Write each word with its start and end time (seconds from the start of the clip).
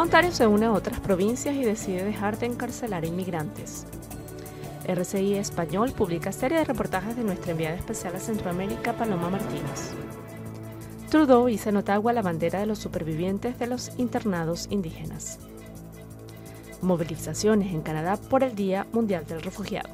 Ontario 0.00 0.32
se 0.32 0.46
une 0.46 0.64
a 0.64 0.72
otras 0.72 0.98
provincias 0.98 1.54
y 1.54 1.62
decide 1.62 2.02
dejar 2.02 2.38
de 2.38 2.46
encarcelar 2.46 3.04
inmigrantes. 3.04 3.86
RCI 4.88 5.34
Español 5.34 5.92
publica 5.92 6.32
serie 6.32 6.56
de 6.56 6.64
reportajes 6.64 7.16
de 7.16 7.22
nuestra 7.22 7.52
enviada 7.52 7.76
especial 7.76 8.16
a 8.16 8.18
Centroamérica, 8.18 8.94
Paloma 8.94 9.28
Martínez. 9.28 9.92
Trudeau 11.10 11.50
hizo 11.50 11.68
en 11.68 11.76
Ottawa 11.76 12.14
la 12.14 12.22
bandera 12.22 12.60
de 12.60 12.64
los 12.64 12.78
supervivientes 12.78 13.58
de 13.58 13.66
los 13.66 13.90
internados 13.98 14.68
indígenas. 14.70 15.38
Movilizaciones 16.80 17.74
en 17.74 17.82
Canadá 17.82 18.16
por 18.16 18.42
el 18.42 18.54
Día 18.54 18.86
Mundial 18.92 19.26
del 19.26 19.42
Refugiado. 19.42 19.90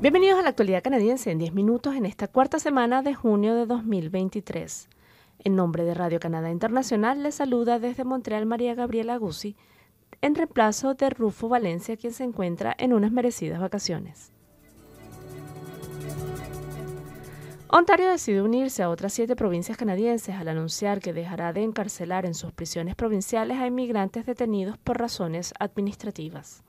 Bienvenidos 0.00 0.38
a 0.38 0.42
la 0.42 0.50
actualidad 0.50 0.84
canadiense 0.84 1.32
en 1.32 1.38
10 1.38 1.54
minutos 1.54 1.96
en 1.96 2.06
esta 2.06 2.28
cuarta 2.28 2.60
semana 2.60 3.02
de 3.02 3.14
junio 3.14 3.56
de 3.56 3.66
2023. 3.66 4.88
En 5.40 5.54
nombre 5.54 5.84
de 5.84 5.94
Radio 5.94 6.20
Canadá 6.20 6.50
Internacional 6.50 7.22
les 7.22 7.36
saluda 7.36 7.78
desde 7.78 8.04
Montreal 8.04 8.46
María 8.46 8.74
Gabriela 8.74 9.16
Guzzi, 9.16 9.56
en 10.20 10.34
reemplazo 10.34 10.94
de 10.94 11.10
Rufo 11.10 11.48
Valencia, 11.48 11.96
quien 11.96 12.12
se 12.12 12.24
encuentra 12.24 12.74
en 12.78 12.92
unas 12.92 13.12
merecidas 13.12 13.60
vacaciones. 13.60 14.32
Ontario 17.70 18.10
decidió 18.10 18.44
unirse 18.44 18.82
a 18.82 18.88
otras 18.88 19.12
siete 19.12 19.36
provincias 19.36 19.76
canadienses 19.76 20.34
al 20.34 20.48
anunciar 20.48 21.00
que 21.00 21.12
dejará 21.12 21.52
de 21.52 21.62
encarcelar 21.62 22.24
en 22.24 22.32
sus 22.32 22.50
prisiones 22.50 22.94
provinciales 22.94 23.58
a 23.58 23.66
inmigrantes 23.66 24.24
detenidos 24.24 24.78
por 24.78 24.98
razones 24.98 25.52
administrativas. 25.60 26.64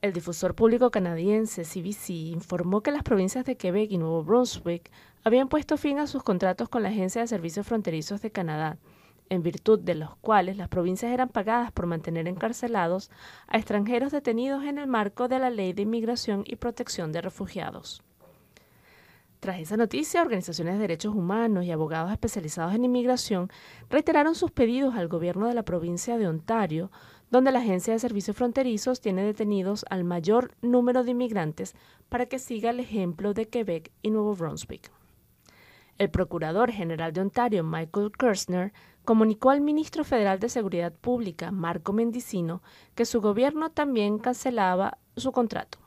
El 0.00 0.12
difusor 0.12 0.54
público 0.54 0.92
canadiense 0.92 1.64
CBC 1.64 2.10
informó 2.10 2.82
que 2.82 2.92
las 2.92 3.02
provincias 3.02 3.44
de 3.44 3.56
Quebec 3.56 3.90
y 3.90 3.98
Nuevo 3.98 4.22
Brunswick 4.22 4.92
habían 5.24 5.48
puesto 5.48 5.76
fin 5.76 5.98
a 5.98 6.06
sus 6.06 6.22
contratos 6.22 6.68
con 6.68 6.84
la 6.84 6.90
Agencia 6.90 7.20
de 7.20 7.26
Servicios 7.26 7.66
Fronterizos 7.66 8.22
de 8.22 8.30
Canadá, 8.30 8.78
en 9.28 9.42
virtud 9.42 9.80
de 9.80 9.96
los 9.96 10.14
cuales 10.18 10.56
las 10.56 10.68
provincias 10.68 11.10
eran 11.10 11.30
pagadas 11.30 11.72
por 11.72 11.86
mantener 11.86 12.28
encarcelados 12.28 13.10
a 13.48 13.56
extranjeros 13.56 14.12
detenidos 14.12 14.62
en 14.62 14.78
el 14.78 14.86
marco 14.86 15.26
de 15.26 15.40
la 15.40 15.50
Ley 15.50 15.72
de 15.72 15.82
Inmigración 15.82 16.44
y 16.46 16.54
Protección 16.54 17.10
de 17.10 17.20
Refugiados. 17.20 18.04
Tras 19.40 19.60
esa 19.60 19.76
noticia, 19.76 20.22
organizaciones 20.22 20.74
de 20.74 20.80
derechos 20.80 21.14
humanos 21.14 21.64
y 21.64 21.70
abogados 21.70 22.10
especializados 22.10 22.74
en 22.74 22.84
inmigración 22.84 23.50
reiteraron 23.88 24.34
sus 24.34 24.50
pedidos 24.50 24.96
al 24.96 25.06
gobierno 25.06 25.46
de 25.46 25.54
la 25.54 25.62
provincia 25.62 26.18
de 26.18 26.26
Ontario, 26.26 26.90
donde 27.30 27.52
la 27.52 27.60
Agencia 27.60 27.92
de 27.92 27.98
Servicios 27.98 28.36
Fronterizos 28.36 29.00
tiene 29.00 29.22
detenidos 29.22 29.84
al 29.90 30.04
mayor 30.04 30.54
número 30.62 31.04
de 31.04 31.10
inmigrantes 31.10 31.74
para 32.08 32.26
que 32.26 32.38
siga 32.38 32.70
el 32.70 32.80
ejemplo 32.80 33.34
de 33.34 33.48
Quebec 33.48 33.92
y 34.02 34.10
Nuevo 34.10 34.34
Brunswick. 34.34 34.90
El 35.98 36.10
Procurador 36.10 36.70
General 36.70 37.12
de 37.12 37.20
Ontario, 37.20 37.64
Michael 37.64 38.12
Kirchner, 38.12 38.72
comunicó 39.04 39.50
al 39.50 39.60
ministro 39.60 40.04
federal 40.04 40.38
de 40.38 40.48
Seguridad 40.48 40.92
Pública, 40.92 41.50
Marco 41.50 41.92
Mendicino, 41.92 42.62
que 42.94 43.04
su 43.04 43.20
gobierno 43.20 43.70
también 43.70 44.18
cancelaba 44.18 44.98
su 45.16 45.32
contrato. 45.32 45.78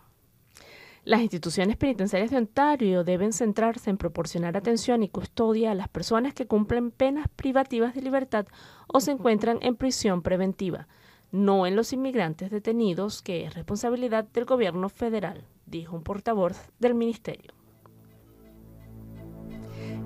Las 1.04 1.22
instituciones 1.22 1.78
penitenciarias 1.78 2.30
de 2.30 2.38
Ontario 2.38 3.04
deben 3.04 3.34
centrarse 3.34 3.90
en 3.90 3.98
proporcionar 3.98 4.56
atención 4.56 5.02
y 5.02 5.10
custodia 5.10 5.72
a 5.72 5.76
las 5.76 5.88
personas 5.88 6.34
que 6.36 6.46
cumplen 6.46 6.92
penas 6.92 7.28
privativas 7.36 7.96
de 7.96 8.02
libertad 8.02 8.46
o 8.88 9.00
se 9.00 9.12
encuentran 9.12 9.58
en 9.62 9.76
prisión 9.76 10.22
preventiva, 10.22 10.88
no 11.32 11.66
en 11.66 11.76
los 11.76 11.94
inmigrantes 11.94 12.52
detenidos, 12.52 13.22
que 13.22 13.46
es 13.46 13.54
responsabilidad 13.54 14.26
del 14.26 14.46
gobierno 14.46 14.90
federal, 14.90 15.46
dijo 15.66 15.96
un 15.96 16.04
portavoz 16.04 16.70
del 16.80 16.96
ministerio. 16.96 17.54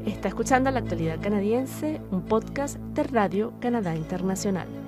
Está 0.06 0.28
escuchando 0.28 0.70
la 0.70 0.80
actualidad 0.80 1.20
canadiense, 1.20 2.00
un 2.12 2.26
podcast 2.26 2.78
de 2.78 3.04
Radio 3.04 3.54
Canadá 3.60 3.96
Internacional. 3.96 4.85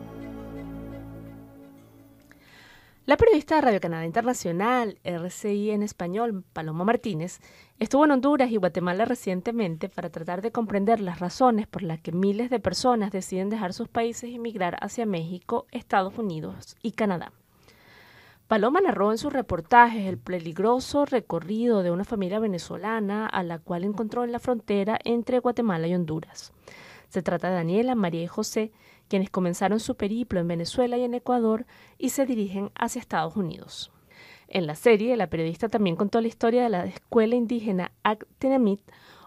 La 3.07 3.15
periodista 3.15 3.55
de 3.55 3.61
Radio 3.61 3.79
Canadá 3.79 4.05
Internacional, 4.05 4.99
RCI 5.05 5.71
en 5.71 5.81
español, 5.81 6.43
Paloma 6.51 6.83
Martínez, 6.83 7.39
estuvo 7.79 8.03
en 8.03 8.11
Honduras 8.11 8.51
y 8.51 8.57
Guatemala 8.57 9.05
recientemente 9.05 9.87
para 9.87 10.09
tratar 10.09 10.41
de 10.41 10.51
comprender 10.51 10.99
las 10.99 11.21
razones 11.21 11.67
por 11.67 11.83
las 11.83 12.01
que 12.01 12.11
miles 12.11 12.49
de 12.49 12.59
personas 12.59 13.13
deciden 13.13 13.49
dejar 13.49 13.71
sus 13.71 13.87
países 13.87 14.29
y 14.29 14.39
migrar 14.39 14.75
hacia 14.81 15.05
México, 15.05 15.67
Estados 15.71 16.17
Unidos 16.17 16.75
y 16.83 16.91
Canadá. 16.91 17.31
Paloma 18.49 18.81
narró 18.81 19.13
en 19.13 19.17
sus 19.17 19.31
reportajes 19.31 20.05
el 20.05 20.17
peligroso 20.17 21.05
recorrido 21.05 21.83
de 21.83 21.91
una 21.91 22.03
familia 22.03 22.39
venezolana 22.39 23.25
a 23.25 23.41
la 23.41 23.59
cual 23.59 23.85
encontró 23.85 24.25
en 24.25 24.33
la 24.33 24.39
frontera 24.39 24.99
entre 25.05 25.39
Guatemala 25.39 25.87
y 25.87 25.95
Honduras. 25.95 26.51
Se 27.09 27.21
trata 27.21 27.49
de 27.49 27.55
Daniela, 27.55 27.95
María 27.95 28.23
y 28.23 28.27
José, 28.27 28.71
quienes 29.07 29.29
comenzaron 29.29 29.79
su 29.79 29.95
periplo 29.95 30.39
en 30.39 30.47
Venezuela 30.47 30.97
y 30.97 31.03
en 31.03 31.13
Ecuador 31.13 31.65
y 31.97 32.09
se 32.09 32.25
dirigen 32.25 32.71
hacia 32.75 32.99
Estados 32.99 33.35
Unidos. 33.35 33.91
En 34.47 34.65
la 34.65 34.75
serie, 34.75 35.17
la 35.17 35.29
periodista 35.29 35.69
también 35.69 35.95
contó 35.95 36.21
la 36.21 36.27
historia 36.27 36.63
de 36.63 36.69
la 36.69 36.85
escuela 36.85 37.35
indígena 37.35 37.91
Actenamit, 38.03 38.81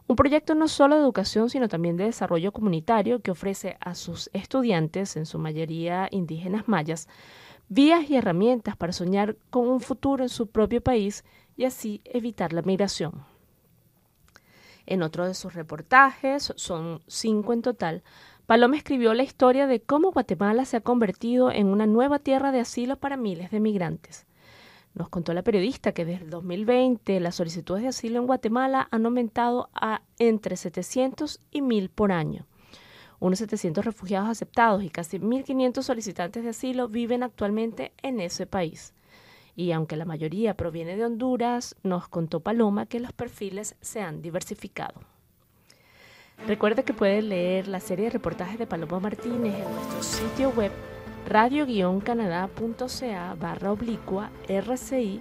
un 0.07 0.17
proyecto 0.17 0.55
no 0.55 0.67
solo 0.67 0.97
de 0.97 1.03
educación, 1.03 1.51
sino 1.51 1.69
también 1.69 1.97
de 1.97 2.05
desarrollo 2.05 2.53
comunitario 2.53 3.21
que 3.21 3.31
ofrece 3.31 3.77
a 3.81 3.95
sus 3.95 4.29
estudiantes, 4.33 5.17
en 5.17 5.25
su 5.25 5.39
mayoría 5.39 6.09
indígenas 6.11 6.67
mayas, 6.67 7.09
vías 7.69 8.11
y 8.11 8.17
herramientas 8.17 8.77
para 8.77 8.93
soñar 8.93 9.37
con 9.51 9.69
un 9.69 9.81
futuro 9.81 10.25
en 10.25 10.29
su 10.29 10.49
propio 10.49 10.81
país 10.81 11.25
y 11.57 11.65
así 11.65 12.01
evitar 12.05 12.53
la 12.53 12.63
migración. 12.63 13.30
En 14.87 15.03
otro 15.03 15.27
de 15.27 15.35
sus 15.35 15.55
reportajes, 15.55 16.53
son 16.57 17.03
cinco 17.07 17.53
en 17.53 17.63
total, 17.63 18.03
Paloma 18.51 18.77
escribió 18.77 19.15
la 19.15 19.23
historia 19.23 19.69
de 19.69 19.81
cómo 19.81 20.11
Guatemala 20.11 20.65
se 20.65 20.77
ha 20.77 20.81
convertido 20.81 21.53
en 21.53 21.69
una 21.69 21.87
nueva 21.87 22.19
tierra 22.19 22.51
de 22.51 22.59
asilo 22.59 22.97
para 22.97 23.17
miles 23.17 23.53
de 23.53 23.61
migrantes. 23.61 24.27
Nos 24.93 25.09
contó 25.09 25.33
la 25.35 25.45
periodista 25.45 25.93
que 25.93 26.05
desde 26.05 26.25
el 26.25 26.31
2020 26.31 27.21
las 27.21 27.37
solicitudes 27.37 27.83
de 27.83 27.91
asilo 27.91 28.19
en 28.19 28.27
Guatemala 28.27 28.89
han 28.91 29.07
aumentado 29.07 29.71
a 29.73 30.03
entre 30.19 30.57
700 30.57 31.39
y 31.53 31.63
1000 31.63 31.91
por 31.91 32.11
año. 32.11 32.45
Unos 33.21 33.39
700 33.39 33.85
refugiados 33.85 34.29
aceptados 34.29 34.83
y 34.83 34.91
casi 34.91 35.21
1.500 35.21 35.83
solicitantes 35.83 36.43
de 36.43 36.51
asilo 36.51 36.89
viven 36.89 37.23
actualmente 37.23 37.93
en 38.03 38.19
ese 38.19 38.47
país. 38.47 38.95
Y 39.61 39.73
aunque 39.73 39.97
la 39.97 40.07
mayoría 40.07 40.55
proviene 40.55 40.97
de 40.97 41.05
Honduras, 41.05 41.77
nos 41.83 42.09
contó 42.09 42.41
Paloma 42.41 42.87
que 42.87 42.99
los 42.99 43.13
perfiles 43.13 43.77
se 43.83 44.01
han 44.01 44.23
diversificado. 44.23 45.03
Recuerde 46.47 46.83
que 46.83 46.95
puede 46.95 47.21
leer 47.21 47.69
la 47.69 47.79
serie 47.79 48.07
de 48.07 48.13
reportajes 48.13 48.59
de 48.59 48.67
Paloma 48.67 49.01
Martínez 49.01 49.55
en 49.55 49.75
nuestro 49.75 50.03
sitio 50.03 50.49
web 50.57 50.73
radio-canadá.ca 51.29 53.37
barra 53.39 53.73
oblicua 53.73 54.31
rci 54.49 55.21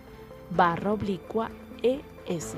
barra 0.51 0.94
oblicua 0.94 1.51
es. 1.83 2.56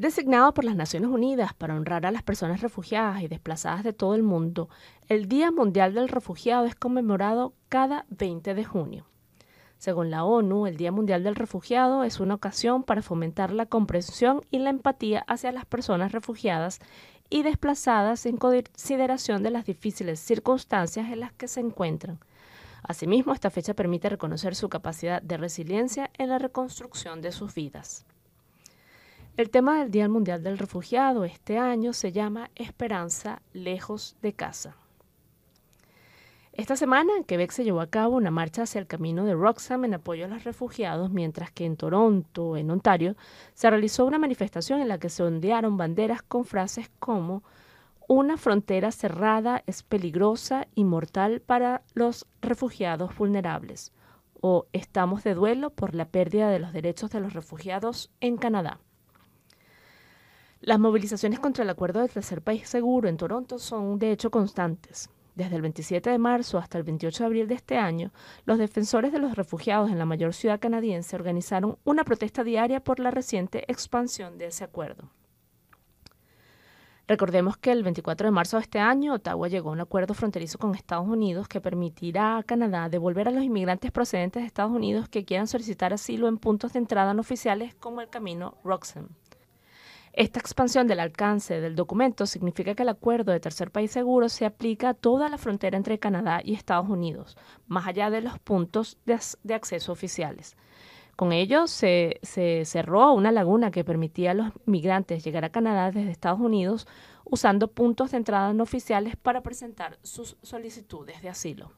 Designado 0.00 0.54
por 0.54 0.64
las 0.64 0.76
Naciones 0.76 1.10
Unidas 1.10 1.52
para 1.52 1.76
honrar 1.76 2.06
a 2.06 2.10
las 2.10 2.22
personas 2.22 2.62
refugiadas 2.62 3.20
y 3.20 3.28
desplazadas 3.28 3.84
de 3.84 3.92
todo 3.92 4.14
el 4.14 4.22
mundo, 4.22 4.70
el 5.10 5.28
Día 5.28 5.50
Mundial 5.50 5.92
del 5.92 6.08
Refugiado 6.08 6.64
es 6.64 6.74
conmemorado 6.74 7.52
cada 7.68 8.06
20 8.08 8.54
de 8.54 8.64
junio. 8.64 9.04
Según 9.76 10.10
la 10.10 10.24
ONU, 10.24 10.66
el 10.66 10.78
Día 10.78 10.90
Mundial 10.90 11.22
del 11.22 11.36
Refugiado 11.36 12.02
es 12.02 12.18
una 12.18 12.36
ocasión 12.36 12.82
para 12.82 13.02
fomentar 13.02 13.52
la 13.52 13.66
comprensión 13.66 14.40
y 14.50 14.60
la 14.60 14.70
empatía 14.70 15.22
hacia 15.28 15.52
las 15.52 15.66
personas 15.66 16.12
refugiadas 16.12 16.78
y 17.28 17.42
desplazadas 17.42 18.24
en 18.24 18.38
consideración 18.38 19.42
de 19.42 19.50
las 19.50 19.66
difíciles 19.66 20.18
circunstancias 20.18 21.10
en 21.10 21.20
las 21.20 21.34
que 21.34 21.46
se 21.46 21.60
encuentran. 21.60 22.20
Asimismo, 22.82 23.34
esta 23.34 23.50
fecha 23.50 23.74
permite 23.74 24.08
reconocer 24.08 24.54
su 24.54 24.70
capacidad 24.70 25.20
de 25.20 25.36
resiliencia 25.36 26.08
en 26.16 26.30
la 26.30 26.38
reconstrucción 26.38 27.20
de 27.20 27.32
sus 27.32 27.52
vidas. 27.52 28.06
El 29.40 29.48
tema 29.48 29.78
del 29.78 29.90
Día 29.90 30.06
Mundial 30.06 30.42
del 30.42 30.58
Refugiado 30.58 31.24
este 31.24 31.56
año 31.56 31.94
se 31.94 32.12
llama 32.12 32.50
Esperanza 32.56 33.40
lejos 33.54 34.14
de 34.20 34.34
casa. 34.34 34.76
Esta 36.52 36.76
semana 36.76 37.16
en 37.16 37.24
Quebec 37.24 37.50
se 37.50 37.64
llevó 37.64 37.80
a 37.80 37.86
cabo 37.86 38.16
una 38.16 38.30
marcha 38.30 38.64
hacia 38.64 38.80
el 38.80 38.86
camino 38.86 39.24
de 39.24 39.32
Roxham 39.32 39.86
en 39.86 39.94
apoyo 39.94 40.26
a 40.26 40.28
los 40.28 40.44
refugiados, 40.44 41.10
mientras 41.10 41.50
que 41.52 41.64
en 41.64 41.78
Toronto, 41.78 42.58
en 42.58 42.70
Ontario, 42.70 43.16
se 43.54 43.70
realizó 43.70 44.04
una 44.04 44.18
manifestación 44.18 44.82
en 44.82 44.88
la 44.88 44.98
que 44.98 45.08
se 45.08 45.22
ondearon 45.22 45.78
banderas 45.78 46.20
con 46.20 46.44
frases 46.44 46.90
como 46.98 47.42
una 48.08 48.36
frontera 48.36 48.92
cerrada 48.92 49.62
es 49.66 49.82
peligrosa 49.82 50.68
y 50.74 50.84
mortal 50.84 51.40
para 51.40 51.80
los 51.94 52.26
refugiados 52.42 53.16
vulnerables 53.16 53.94
o 54.42 54.66
estamos 54.74 55.24
de 55.24 55.32
duelo 55.32 55.70
por 55.70 55.94
la 55.94 56.04
pérdida 56.04 56.50
de 56.50 56.58
los 56.58 56.74
derechos 56.74 57.08
de 57.10 57.20
los 57.20 57.32
refugiados 57.32 58.10
en 58.20 58.36
Canadá. 58.36 58.80
Las 60.62 60.78
movilizaciones 60.78 61.40
contra 61.40 61.64
el 61.64 61.70
acuerdo 61.70 62.00
de 62.00 62.08
tercer 62.08 62.42
país 62.42 62.68
seguro 62.68 63.08
en 63.08 63.16
Toronto 63.16 63.58
son 63.58 63.98
de 63.98 64.12
hecho 64.12 64.30
constantes. 64.30 65.08
Desde 65.34 65.56
el 65.56 65.62
27 65.62 66.10
de 66.10 66.18
marzo 66.18 66.58
hasta 66.58 66.76
el 66.76 66.84
28 66.84 67.22
de 67.22 67.26
abril 67.26 67.48
de 67.48 67.54
este 67.54 67.78
año, 67.78 68.12
los 68.44 68.58
defensores 68.58 69.10
de 69.10 69.20
los 69.20 69.36
refugiados 69.36 69.90
en 69.90 69.98
la 69.98 70.04
mayor 70.04 70.34
ciudad 70.34 70.60
canadiense 70.60 71.16
organizaron 71.16 71.78
una 71.84 72.04
protesta 72.04 72.44
diaria 72.44 72.84
por 72.84 73.00
la 73.00 73.10
reciente 73.10 73.64
expansión 73.72 74.36
de 74.36 74.48
ese 74.48 74.64
acuerdo. 74.64 75.08
Recordemos 77.08 77.56
que 77.56 77.72
el 77.72 77.82
24 77.82 78.26
de 78.26 78.30
marzo 78.30 78.58
de 78.58 78.64
este 78.64 78.80
año 78.80 79.14
Ottawa 79.14 79.48
llegó 79.48 79.70
a 79.70 79.72
un 79.72 79.80
acuerdo 79.80 80.12
fronterizo 80.12 80.58
con 80.58 80.74
Estados 80.74 81.08
Unidos 81.08 81.48
que 81.48 81.62
permitirá 81.62 82.36
a 82.36 82.42
Canadá 82.42 82.90
devolver 82.90 83.28
a 83.28 83.30
los 83.30 83.44
inmigrantes 83.44 83.92
procedentes 83.92 84.42
de 84.42 84.46
Estados 84.46 84.72
Unidos 84.72 85.08
que 85.08 85.24
quieran 85.24 85.46
solicitar 85.46 85.94
asilo 85.94 86.28
en 86.28 86.36
puntos 86.36 86.74
de 86.74 86.80
entrada 86.80 87.14
no 87.14 87.22
oficiales 87.22 87.74
como 87.76 88.02
el 88.02 88.10
camino 88.10 88.58
Roxham. 88.62 89.08
Esta 90.12 90.40
expansión 90.40 90.88
del 90.88 90.98
alcance 90.98 91.60
del 91.60 91.76
documento 91.76 92.26
significa 92.26 92.74
que 92.74 92.82
el 92.82 92.88
acuerdo 92.88 93.30
de 93.30 93.38
tercer 93.38 93.70
país 93.70 93.92
seguro 93.92 94.28
se 94.28 94.44
aplica 94.44 94.90
a 94.90 94.94
toda 94.94 95.28
la 95.28 95.38
frontera 95.38 95.76
entre 95.76 96.00
Canadá 96.00 96.40
y 96.44 96.54
Estados 96.54 96.88
Unidos, 96.88 97.36
más 97.68 97.86
allá 97.86 98.10
de 98.10 98.20
los 98.20 98.38
puntos 98.40 98.98
de, 99.06 99.54
acceso 99.54 99.92
oficiales. 99.92 100.56
Con 101.14 101.32
ello 101.32 101.68
se, 101.68 102.18
cerró 102.22 103.12
una 103.12 103.30
laguna 103.30 103.70
que 103.70 103.84
permitía 103.84 104.32
a 104.32 104.34
los 104.34 104.48
migrantes 104.64 105.22
llegar 105.22 105.44
a 105.44 105.52
Canadá 105.52 105.92
desde 105.92 106.10
Estados 106.10 106.40
Unidos 106.40 106.88
usando 107.24 107.68
puntos 107.68 108.10
de 108.10 108.16
entrada 108.16 108.52
no 108.52 108.64
oficiales 108.64 109.14
para 109.16 109.42
presentar 109.42 109.98
sus 110.02 110.36
solicitudes 110.42 111.22
de 111.22 111.28
asilo. 111.28 111.72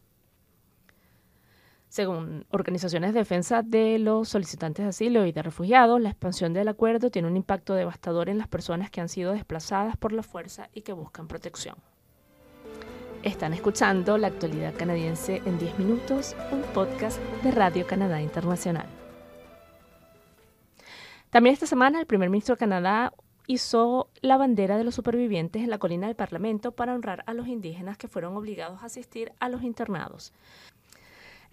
Según 1.93 2.47
organizaciones 2.49 3.13
de 3.13 3.21
defensa 3.21 3.61
de 3.61 3.99
los 3.99 4.31
solicitantes 4.31 4.83
de 4.83 4.89
asilo 4.89 5.27
y 5.27 5.33
de 5.33 5.43
refugiados, 5.43 6.01
la 6.01 6.09
expansión 6.09 6.55
del 6.55 6.69
acuerdo 6.69 7.11
tiene 7.11 7.29
un 7.29 7.37
impacto 7.37 7.75
devastador 7.75 8.31
en 8.31 8.39
las 8.39 8.49
personas 8.49 8.91
que 8.91 9.03
han 9.03 9.11
sido 9.11 9.33
desplazadas 9.33 9.99
por 9.99 10.15
la 10.15 10.23
fuerza 10.23 10.71
y 10.73 10.81
que 10.81 10.95
buscan 10.95 11.29
protección. 11.29 11.77
Están 13.23 13.53
escuchando 13.53 14.17
La 14.17 14.29
actualidad 14.29 14.73
canadiense 14.75 15.43
en 15.45 15.59
10 15.59 15.79
minutos, 15.79 16.35
un 16.51 16.63
podcast 16.73 17.21
de 17.43 17.51
Radio 17.51 17.87
Canadá 17.87 18.23
Internacional. 18.23 18.87
También 21.29 21.53
esta 21.53 21.67
semana 21.67 22.01
el 22.01 22.07
primer 22.07 22.31
ministro 22.31 22.55
de 22.55 22.61
Canadá 22.61 23.13
hizo 23.47 24.09
la 24.23 24.39
bandera 24.39 24.79
de 24.79 24.85
los 24.85 24.95
supervivientes 24.95 25.63
en 25.63 25.69
la 25.69 25.77
colina 25.77 26.07
del 26.07 26.17
Parlamento 26.17 26.73
para 26.73 26.95
honrar 26.95 27.23
a 27.27 27.35
los 27.35 27.49
indígenas 27.49 27.99
que 27.99 28.09
fueron 28.09 28.35
obligados 28.35 28.83
a 28.83 28.87
asistir 28.87 29.33
a 29.41 29.51
los 29.51 29.63
internados. 29.63 30.33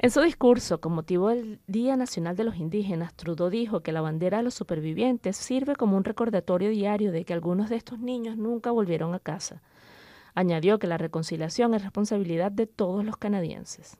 En 0.01 0.11
su 0.11 0.21
discurso 0.21 0.79
con 0.79 0.93
motivo 0.93 1.27
del 1.27 1.59
Día 1.67 1.97
Nacional 1.97 2.37
de 2.37 2.45
los 2.45 2.55
Indígenas, 2.55 3.13
Trudeau 3.15 3.49
dijo 3.49 3.81
que 3.81 3.91
la 3.91 3.99
bandera 3.99 4.37
de 4.37 4.43
los 4.43 4.53
supervivientes 4.53 5.35
sirve 5.35 5.75
como 5.75 5.97
un 5.97 6.05
recordatorio 6.05 6.69
diario 6.69 7.11
de 7.11 7.25
que 7.25 7.33
algunos 7.33 7.69
de 7.69 7.75
estos 7.75 7.99
niños 7.99 8.37
nunca 8.37 8.71
volvieron 8.71 9.13
a 9.13 9.19
casa. 9.19 9.61
Añadió 10.35 10.79
que 10.79 10.87
la 10.87 10.97
reconciliación 10.97 11.73
es 11.73 11.83
responsabilidad 11.83 12.49
de 12.49 12.65
todos 12.65 13.03
los 13.03 13.17
canadienses. 13.17 13.97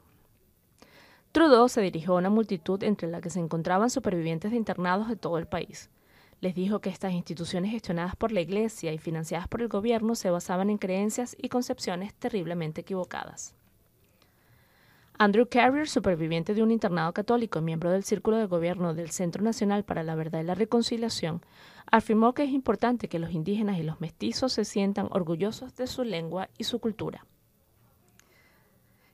Trudeau 1.33 1.67
se 1.67 1.81
dirigió 1.81 2.13
a 2.13 2.19
una 2.19 2.29
multitud 2.29 2.81
entre 2.83 3.09
la 3.09 3.19
que 3.19 3.29
se 3.29 3.41
encontraban 3.41 3.89
supervivientes 3.89 4.51
de 4.51 4.57
internados 4.57 5.09
de 5.09 5.17
todo 5.17 5.37
el 5.37 5.47
país. 5.47 5.89
Les 6.39 6.55
dijo 6.55 6.79
que 6.79 6.91
estas 6.91 7.11
instituciones 7.11 7.71
gestionadas 7.71 8.15
por 8.15 8.31
la 8.31 8.39
Iglesia 8.39 8.93
y 8.93 8.99
financiadas 8.99 9.49
por 9.49 9.61
el 9.61 9.67
gobierno 9.67 10.15
se 10.15 10.29
basaban 10.29 10.69
en 10.69 10.77
creencias 10.77 11.35
y 11.37 11.49
concepciones 11.49 12.13
terriblemente 12.13 12.79
equivocadas. 12.79 13.53
Andrew 15.21 15.49
Carrier, 15.49 15.89
superviviente 15.89 16.53
de 16.53 16.63
un 16.63 16.71
internado 16.71 17.11
católico 17.11 17.59
miembro 17.59 17.91
del 17.91 18.05
Círculo 18.05 18.37
de 18.37 18.45
Gobierno 18.45 18.93
del 18.93 19.09
Centro 19.09 19.43
Nacional 19.43 19.83
para 19.83 20.01
la 20.01 20.15
Verdad 20.15 20.39
y 20.39 20.45
la 20.45 20.55
Reconciliación, 20.55 21.41
afirmó 21.91 22.33
que 22.33 22.45
es 22.45 22.51
importante 22.51 23.09
que 23.09 23.19
los 23.19 23.31
indígenas 23.31 23.77
y 23.79 23.83
los 23.83 23.99
mestizos 23.99 24.53
se 24.53 24.63
sientan 24.63 25.09
orgullosos 25.11 25.75
de 25.75 25.87
su 25.87 26.05
lengua 26.05 26.47
y 26.57 26.63
su 26.63 26.79
cultura. 26.79 27.25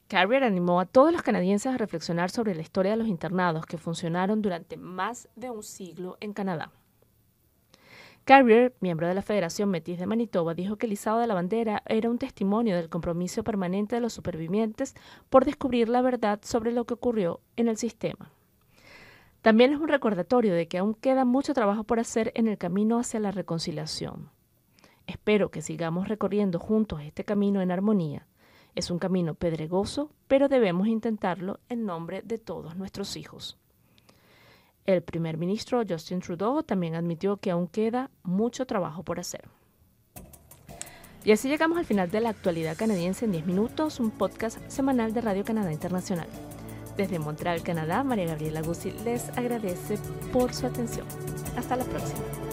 Carrier 0.08 0.44
animó 0.44 0.80
a 0.80 0.86
todos 0.86 1.12
los 1.12 1.24
canadienses 1.24 1.74
a 1.74 1.78
reflexionar 1.80 2.30
sobre 2.30 2.54
la 2.54 2.62
historia 2.62 2.92
de 2.92 2.98
los 2.98 3.08
internados 3.08 3.66
que 3.66 3.80
funcionaron 3.80 4.44
durante 4.44 4.78
más 4.78 5.28
de 5.36 5.50
un 5.50 5.64
siglo 5.64 6.18
en 6.20 6.34
Canadá. 6.34 6.72
Carrier, 8.26 8.76
miembro 8.82 9.08
de 9.08 9.14
la 9.14 9.22
Federación 9.22 9.70
Metis 9.70 10.00
de 10.00 10.08
Manitoba, 10.08 10.54
dijo 10.54 10.78
que 10.78 10.88
el 10.88 10.94
izado 10.94 11.20
de 11.20 11.28
la 11.28 11.36
bandera 11.36 11.84
era 11.86 12.10
un 12.10 12.18
testimonio 12.18 12.76
del 12.76 12.90
compromiso 12.90 13.44
permanente 13.44 13.96
de 13.96 14.02
los 14.02 14.14
supervivientes 14.14 14.96
por 15.30 15.46
descubrir 15.46 15.90
la 15.90 16.02
verdad 16.02 16.40
sobre 16.42 16.72
lo 16.72 16.86
que 16.86 16.96
ocurrió 16.96 17.40
en 17.56 17.68
el 17.68 17.78
sistema. 17.78 18.32
También 19.42 19.74
es 19.74 19.80
un 19.80 19.88
recordatorio 19.88 20.56
de 20.56 20.68
que 20.68 20.80
aún 20.80 20.96
queda 20.96 21.24
mucho 21.24 21.54
trabajo 21.54 21.84
por 21.84 22.00
hacer 22.00 22.32
en 22.36 22.48
el 22.48 22.58
camino 22.58 23.00
hacia 23.00 23.20
la 23.20 23.32
reconciliación. 23.32 24.32
Espero 25.06 25.52
que 25.52 25.62
sigamos 25.62 26.08
recorriendo 26.08 26.58
juntos 26.60 27.02
este 27.04 27.24
camino 27.24 27.62
en 27.62 27.72
armonía 27.72 28.28
es 28.76 28.92
un 28.92 29.00
camino 29.00 29.36
pedregoso, 29.36 30.12
pero 30.28 30.50
debemos 30.50 30.88
intentarlo 30.88 31.60
en 31.70 31.86
nombre 31.86 32.22
de 32.24 32.38
todos 32.38 32.76
nuestros 32.76 33.16
hijos. 33.16 33.58
El 34.86 35.02
primer 35.02 35.38
ministro 35.38 35.82
Justin 35.88 36.20
Trudeau 36.20 36.62
también 36.62 36.94
admitió 36.94 37.38
que 37.38 37.50
aún 37.50 37.68
queda 37.68 38.12
mucho 38.24 38.68
trabajo 38.68 39.02
por 39.04 39.20
hacer. 39.20 39.50
Y 41.24 41.32
así 41.32 41.50
llegamos 41.50 41.80
al 41.80 41.86
final 41.86 42.12
de 42.12 42.22
la 42.22 42.30
actualidad 42.30 42.78
canadiense 42.78 43.26
en 43.26 43.32
10 43.32 43.48
minutos, 43.48 44.00
un 44.00 44.12
podcast 44.12 44.60
semanal 44.70 45.12
de 45.12 45.22
Radio 45.22 45.44
Canadá 45.44 45.74
Internacional. 45.74 46.28
Desde 46.98 47.18
Montreal, 47.18 47.64
Canadá, 47.64 48.04
María 48.04 48.28
Gabriela 48.28 48.62
Guzzi 48.62 48.92
les 49.04 49.30
agradece 49.30 49.98
por 50.32 50.54
su 50.54 50.68
atención. 50.68 51.08
Hasta 51.58 51.76
la 51.76 51.84
próxima. 51.84 52.45